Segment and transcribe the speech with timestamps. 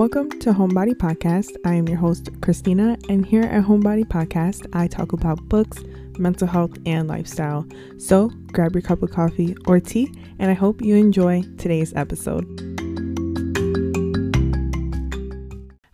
[0.00, 1.56] Welcome to Homebody Podcast.
[1.62, 5.84] I am your host, Christina, and here at Homebody Podcast, I talk about books,
[6.18, 7.66] mental health, and lifestyle.
[7.98, 12.69] So grab your cup of coffee or tea, and I hope you enjoy today's episode.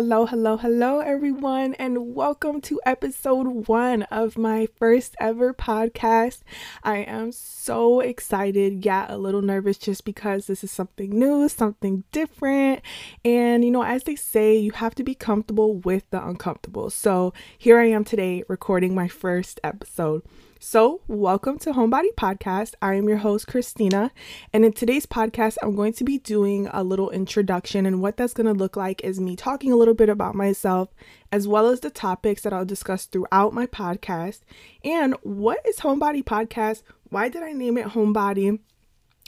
[0.00, 6.40] Hello, hello, hello, everyone, and welcome to episode one of my first ever podcast.
[6.82, 12.04] I am so excited, yeah, a little nervous just because this is something new, something
[12.12, 12.80] different.
[13.26, 16.88] And, you know, as they say, you have to be comfortable with the uncomfortable.
[16.88, 20.22] So here I am today recording my first episode.
[20.62, 22.74] So, welcome to Homebody Podcast.
[22.82, 24.12] I am your host, Christina.
[24.52, 27.86] And in today's podcast, I'm going to be doing a little introduction.
[27.86, 30.90] And what that's going to look like is me talking a little bit about myself,
[31.32, 34.40] as well as the topics that I'll discuss throughout my podcast.
[34.84, 36.82] And what is Homebody Podcast?
[37.08, 38.58] Why did I name it Homebody?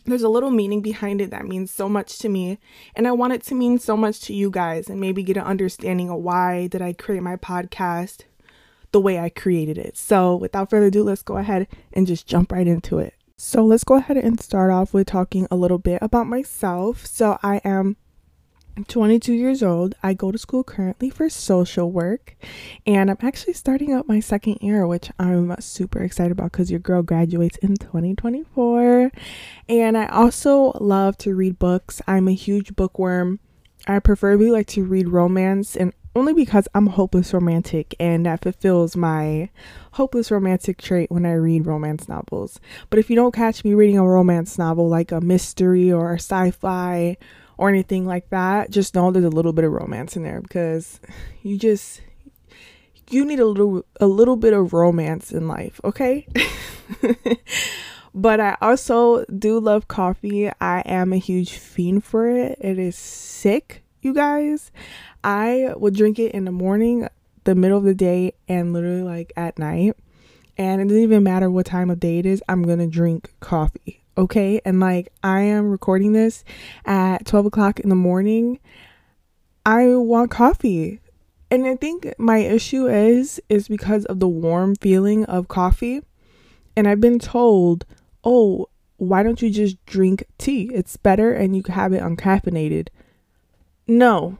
[0.04, 2.58] There's a little meaning behind it that means so much to me
[2.96, 5.44] and i want it to mean so much to you guys and maybe get an
[5.44, 8.24] understanding of why did i create my podcast
[8.92, 9.96] the way I created it.
[9.96, 13.14] So, without further ado, let's go ahead and just jump right into it.
[13.36, 17.06] So, let's go ahead and start off with talking a little bit about myself.
[17.06, 17.96] So, I am
[18.88, 19.94] 22 years old.
[20.02, 22.36] I go to school currently for social work,
[22.86, 26.80] and I'm actually starting out my second year, which I'm super excited about because your
[26.80, 29.10] girl graduates in 2024.
[29.68, 32.00] And I also love to read books.
[32.06, 33.40] I'm a huge bookworm.
[33.86, 38.96] I preferably like to read romance and only because I'm hopeless romantic and that fulfills
[38.96, 39.50] my
[39.92, 42.60] hopeless romantic trait when I read romance novels.
[42.90, 46.16] But if you don't catch me reading a romance novel like a mystery or a
[46.18, 47.16] sci fi
[47.56, 51.00] or anything like that, just know there's a little bit of romance in there because
[51.42, 52.02] you just
[53.10, 56.26] you need a little a little bit of romance in life, okay?
[58.14, 60.50] but I also do love coffee.
[60.60, 62.58] I am a huge fiend for it.
[62.60, 64.70] It is sick, you guys.
[65.24, 67.08] I would drink it in the morning,
[67.44, 69.96] the middle of the day, and literally like at night.
[70.58, 74.02] And it doesn't even matter what time of day it is, I'm gonna drink coffee.
[74.16, 74.60] Okay.
[74.64, 76.44] And like I am recording this
[76.84, 78.58] at 12 o'clock in the morning.
[79.64, 81.00] I want coffee.
[81.50, 86.02] And I think my issue is is because of the warm feeling of coffee.
[86.76, 87.84] And I've been told,
[88.24, 90.70] "Oh, why don't you just drink tea?
[90.72, 92.88] It's better and you can have it uncaffeinated."
[93.86, 94.38] No.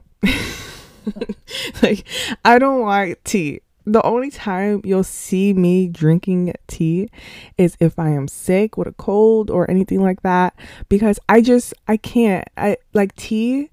[1.81, 2.05] like
[2.43, 3.61] I don't like tea.
[3.85, 7.09] The only time you'll see me drinking tea
[7.57, 10.55] is if I am sick with a cold or anything like that
[10.87, 12.47] because I just I can't.
[12.55, 13.69] I like tea.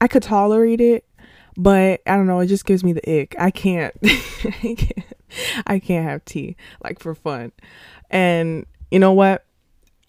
[0.00, 1.04] I could tolerate it,
[1.56, 3.36] but I don't know, it just gives me the ick.
[3.38, 3.94] I can't.
[4.04, 5.04] I can't.
[5.66, 7.52] I can't have tea like for fun.
[8.10, 9.44] And you know what?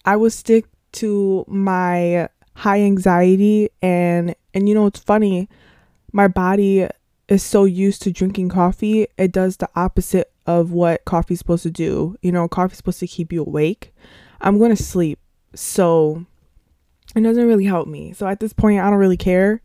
[0.04, 5.48] I will stick to my high anxiety and and you know it's funny
[6.14, 6.86] my body
[7.28, 11.70] is so used to drinking coffee, it does the opposite of what coffee's supposed to
[11.70, 12.16] do.
[12.22, 13.92] You know, coffee's supposed to keep you awake.
[14.40, 15.18] I'm going to sleep.
[15.54, 16.24] So
[17.16, 18.12] it doesn't really help me.
[18.12, 19.60] So at this point, I don't really care.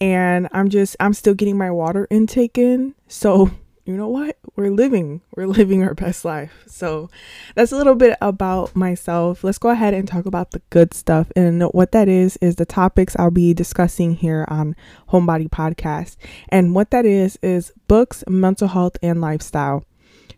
[0.00, 2.94] And I'm just, I'm still getting my water intake in.
[3.08, 3.50] So
[3.88, 4.36] you know what?
[4.54, 6.64] We're living, we're living our best life.
[6.66, 7.08] So
[7.54, 9.42] that's a little bit about myself.
[9.42, 11.32] Let's go ahead and talk about the good stuff.
[11.34, 14.76] And what that is, is the topics I'll be discussing here on
[15.08, 16.16] Homebody Podcast.
[16.50, 19.86] And what that is, is books, mental health, and lifestyle.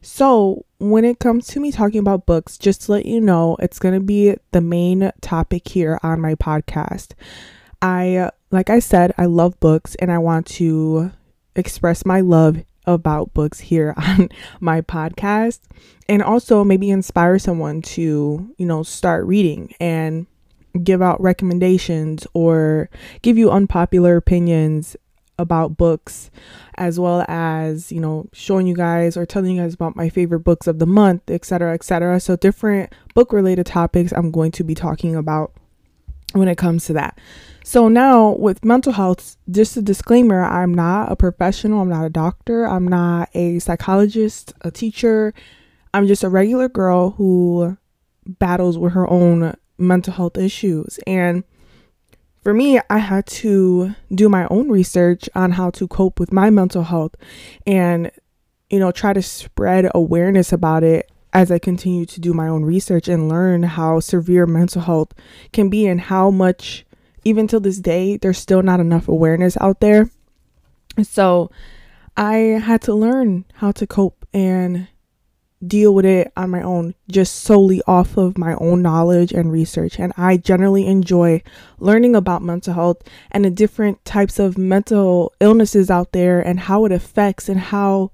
[0.01, 3.81] So, when it comes to me talking about books, just to let you know, it's
[3.81, 7.15] going to be the main topic here on my podcast.
[7.83, 11.11] I, like I said, I love books and I want to
[11.57, 14.29] express my love about books here on
[14.61, 15.61] my podcast
[16.09, 20.27] and also maybe inspire someone to, you know, start reading and
[20.83, 22.89] give out recommendations or
[23.23, 24.97] give you unpopular opinions
[25.39, 26.31] about books
[26.77, 30.41] as well as you know showing you guys or telling you guys about my favorite
[30.41, 34.75] books of the month etc etc so different book related topics i'm going to be
[34.75, 35.53] talking about
[36.33, 37.19] when it comes to that
[37.71, 42.11] so now with mental health, just a disclaimer, I'm not a professional, I'm not a
[42.11, 45.35] doctor, I'm not a psychologist, a teacher.
[45.93, 47.77] I'm just a regular girl who
[48.27, 50.99] battles with her own mental health issues.
[51.07, 51.45] And
[52.43, 56.49] for me, I had to do my own research on how to cope with my
[56.49, 57.15] mental health
[57.67, 58.11] and,
[58.71, 62.65] you know, try to spread awareness about it as I continue to do my own
[62.65, 65.13] research and learn how severe mental health
[65.53, 66.85] can be and how much
[67.25, 70.11] even till this day, there's still not enough awareness out there.
[71.03, 71.51] So
[72.17, 74.89] I had to learn how to cope and
[75.67, 79.99] deal with it on my own, just solely off of my own knowledge and research.
[79.99, 81.43] And I generally enjoy
[81.79, 86.87] learning about mental health and the different types of mental illnesses out there and how
[86.87, 88.11] it affects and how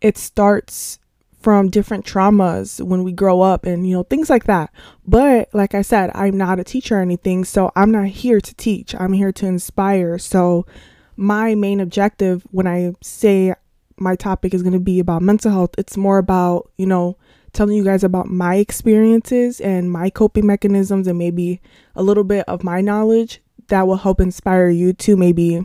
[0.00, 1.00] it starts
[1.46, 4.68] from different traumas when we grow up and you know things like that.
[5.06, 8.54] But like i said i'm not a teacher or anything so i'm not here to
[8.56, 8.96] teach.
[8.96, 10.18] I'm here to inspire.
[10.18, 10.66] So
[11.14, 13.54] my main objective when i say
[13.96, 17.16] my topic is going to be about mental health it's more about you know
[17.52, 21.60] telling you guys about my experiences and my coping mechanisms and maybe
[21.94, 25.64] a little bit of my knowledge that will help inspire you to maybe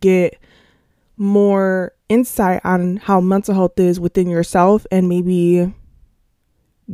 [0.00, 0.36] get
[1.16, 5.72] more insight on how mental health is within yourself and maybe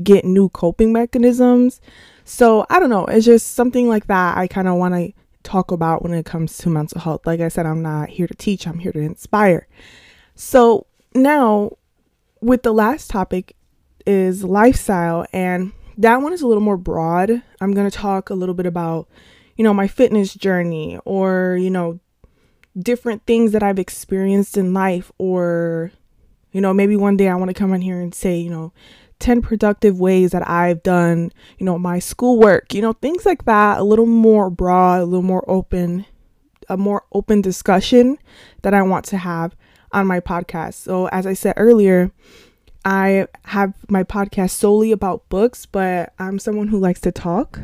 [0.02, 1.80] get new coping mechanisms.
[2.24, 5.12] So, I don't know, it's just something like that I kind of want to
[5.42, 7.26] talk about when it comes to mental health.
[7.26, 9.66] Like I said, I'm not here to teach, I'm here to inspire.
[10.34, 11.76] So, now
[12.40, 13.54] with the last topic
[14.06, 17.42] is lifestyle and that one is a little more broad.
[17.60, 19.08] I'm going to talk a little bit about,
[19.56, 22.00] you know, my fitness journey or, you know,
[22.78, 25.92] different things that I've experienced in life, or,
[26.52, 28.72] you know, maybe one day I want to come on here and say, you know,
[29.18, 33.78] 10 productive ways that I've done, you know, my schoolwork, you know, things like that,
[33.78, 36.04] a little more broad, a little more open,
[36.68, 38.18] a more open discussion
[38.62, 39.54] that I want to have
[39.92, 40.74] on my podcast.
[40.74, 42.10] So, as I said earlier,
[42.84, 47.60] I have my podcast solely about books, but I'm someone who likes to talk.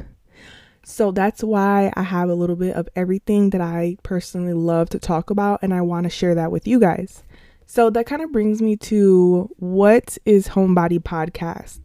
[0.88, 4.98] So that's why I have a little bit of everything that I personally love to
[4.98, 7.22] talk about, and I want to share that with you guys.
[7.66, 11.80] So that kind of brings me to what is Homebody Podcast?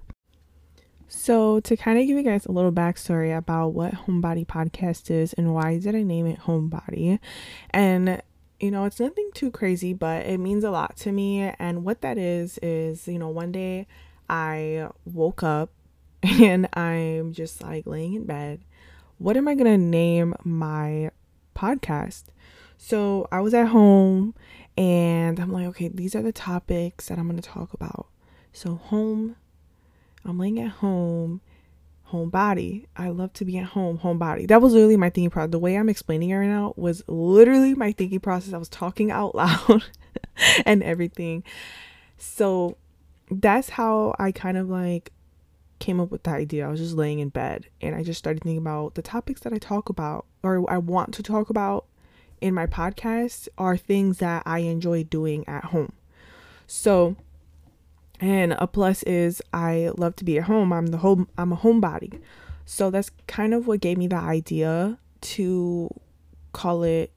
[1.09, 5.33] So, to kind of give you guys a little backstory about what Homebody Podcast is
[5.33, 7.19] and why did I name it Homebody,
[7.71, 8.21] and
[8.61, 11.41] you know, it's nothing too crazy, but it means a lot to me.
[11.59, 13.85] And what that is, is, you know, one day
[14.29, 15.71] I woke up
[16.23, 18.61] and I'm just like laying in bed
[19.17, 21.11] what am I going to name my
[21.55, 22.23] podcast?
[22.77, 24.35] So I was at home
[24.77, 28.07] and I'm like, okay, these are the topics that I'm going to talk about.
[28.51, 29.35] So, home,
[30.25, 31.41] I'm laying at home,
[32.03, 32.87] home body.
[32.95, 34.45] I love to be at home, home body.
[34.45, 35.51] That was literally my thinking process.
[35.51, 38.53] The way I'm explaining it right now was literally my thinking process.
[38.53, 39.83] I was talking out loud
[40.65, 41.43] and everything.
[42.17, 42.77] So,
[43.31, 45.11] that's how I kind of like
[45.83, 46.65] came up with the idea.
[46.65, 49.51] I was just laying in bed and I just started thinking about the topics that
[49.51, 51.85] I talk about or I want to talk about
[52.39, 55.91] in my podcast are things that I enjoy doing at home.
[56.67, 57.17] So,
[58.21, 60.71] and a plus is I love to be at home.
[60.71, 62.21] I'm the home I'm a homebody.
[62.65, 65.89] So that's kind of what gave me the idea to
[66.53, 67.11] call it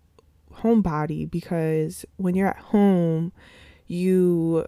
[0.62, 3.32] homebody because when you're at home,
[3.86, 4.66] you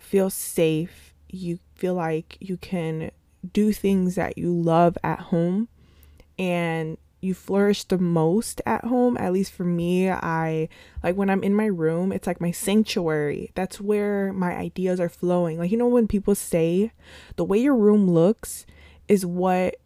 [0.00, 3.10] feel safe you feel like you can
[3.52, 5.68] do things that you love at home
[6.38, 9.16] and you flourish the most at home.
[9.18, 10.68] At least for me i
[11.02, 13.50] like when i'm in my room it's like my sanctuary.
[13.54, 15.58] That's where my ideas are flowing.
[15.58, 16.92] Like you know when people say
[17.36, 18.66] the way your room looks
[19.08, 19.76] is what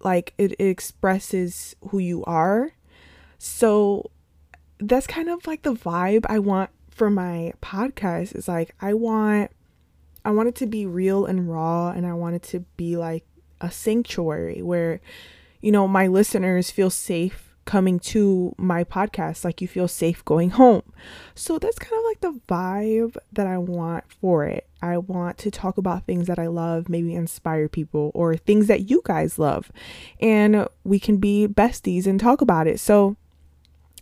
[0.00, 2.72] like it, it expresses who you are.
[3.38, 4.10] So
[4.78, 9.50] that's kind of like the vibe i want for my podcast is like i want
[10.26, 13.24] I want it to be real and raw and I want it to be like
[13.60, 15.00] a sanctuary where
[15.60, 20.50] you know my listeners feel safe coming to my podcast like you feel safe going
[20.50, 20.82] home.
[21.36, 24.66] So that's kind of like the vibe that I want for it.
[24.82, 28.90] I want to talk about things that I love, maybe inspire people or things that
[28.90, 29.70] you guys love.
[30.20, 32.80] And we can be besties and talk about it.
[32.80, 33.16] So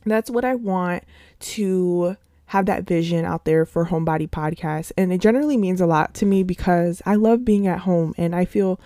[0.07, 1.05] that's what I want
[1.41, 6.15] to have that vision out there for homebody podcast and it generally means a lot
[6.15, 8.81] to me because I love being at home and I feel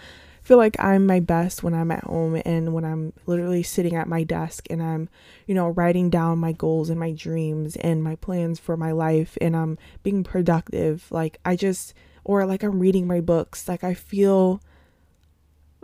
[0.49, 4.09] feel like I'm my best when I'm at home and when I'm literally sitting at
[4.09, 5.11] my desk and I'm,
[5.47, 9.37] you know, writing down my goals and my dreams and my plans for my life
[9.43, 11.07] and I'm being productive.
[11.11, 11.93] Like I just
[12.25, 13.69] or like I'm reading my books.
[13.69, 14.63] Like I feel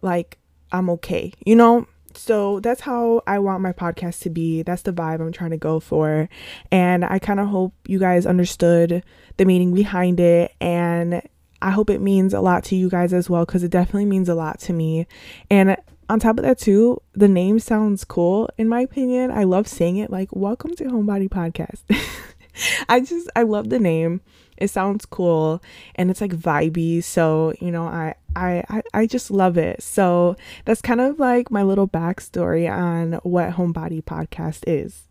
[0.01, 0.39] like
[0.73, 1.35] I'm okay.
[1.45, 4.63] You know, so that's how I want my podcast to be.
[4.63, 6.29] That's the vibe I'm trying to go for.
[6.71, 9.05] And I kind of hope you guys understood
[9.37, 10.55] the meaning behind it.
[10.61, 11.23] And
[11.61, 14.29] I hope it means a lot to you guys as well, because it definitely means
[14.29, 15.07] a lot to me.
[15.51, 15.77] And
[16.09, 19.31] on top of that, too, the name sounds cool, in my opinion.
[19.31, 21.83] I love saying it like, Welcome to Homebody Podcast.
[22.89, 24.21] I just, I love the name.
[24.57, 25.63] It sounds cool
[25.97, 27.03] and it's like vibey.
[27.03, 29.83] So, you know, I, I, I just love it.
[29.83, 35.05] So that's kind of like my little backstory on what Homebody Podcast is.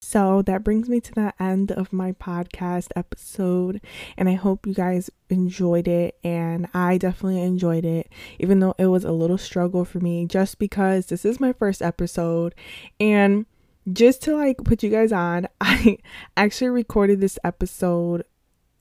[0.00, 3.80] So that brings me to the end of my podcast episode.
[4.16, 6.16] And I hope you guys enjoyed it.
[6.22, 10.58] And I definitely enjoyed it, even though it was a little struggle for me, just
[10.58, 12.54] because this is my first episode.
[13.00, 13.46] And
[13.92, 15.98] just to like put you guys on, I
[16.36, 18.24] actually recorded this episode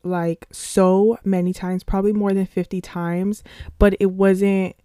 [0.05, 3.43] like so many times, probably more than 50 times,
[3.79, 4.75] but it wasn't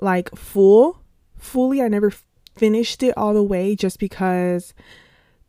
[0.00, 1.02] like full.
[1.36, 2.12] Fully, I never
[2.56, 4.74] finished it all the way just because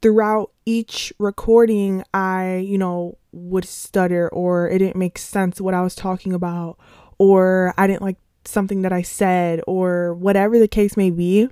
[0.02, 5.82] throughout each recording, I, you know, would stutter or it didn't make sense what I
[5.82, 6.78] was talking about
[7.18, 11.50] or I didn't like something that I said or whatever the case may be.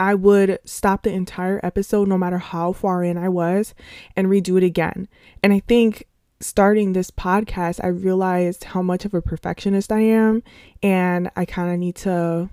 [0.00, 3.74] I would stop the entire episode, no matter how far in I was,
[4.16, 5.08] and redo it again.
[5.40, 6.08] And I think
[6.44, 10.42] starting this podcast, I realized how much of a perfectionist I am,
[10.82, 12.50] and I kind of need to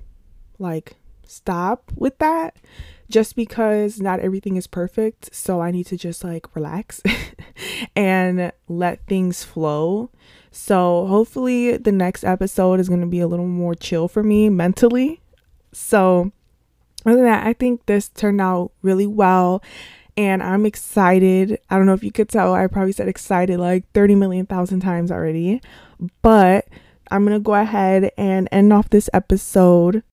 [0.59, 0.95] like
[1.25, 2.55] stop with that
[3.09, 5.35] just because not everything is perfect.
[5.35, 7.01] So I need to just like relax
[7.95, 10.09] and let things flow.
[10.51, 14.49] So hopefully, the next episode is going to be a little more chill for me
[14.49, 15.21] mentally.
[15.73, 16.31] So,
[17.05, 19.61] other than that, I think this turned out really well
[20.21, 21.59] and I'm excited.
[21.71, 24.81] I don't know if you could tell, I probably said excited like 30 million thousand
[24.81, 25.61] times already,
[26.21, 26.67] but
[27.09, 30.03] I'm gonna go ahead and end off this episode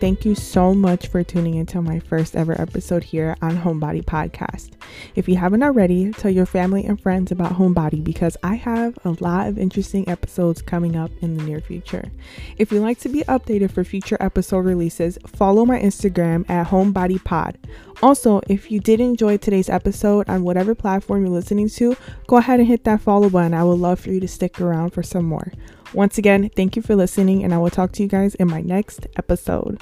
[0.00, 4.70] Thank you so much for tuning into my first ever episode here on Homebody Podcast.
[5.14, 9.14] If you haven't already, tell your family and friends about Homebody because I have a
[9.20, 12.10] lot of interesting episodes coming up in the near future.
[12.56, 17.56] If you'd like to be updated for future episode releases, follow my Instagram at HomeBodyPod.
[18.02, 21.94] Also, if you did enjoy today's episode on whatever platform you're listening to,
[22.26, 23.52] go ahead and hit that follow button.
[23.52, 25.52] I would love for you to stick around for some more.
[25.92, 28.60] Once again, thank you for listening, and I will talk to you guys in my
[28.60, 29.80] next episode.